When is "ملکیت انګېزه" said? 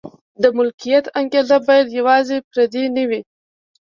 0.57-1.57